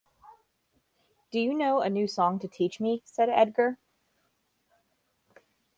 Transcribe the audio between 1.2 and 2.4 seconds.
“Do you know a new song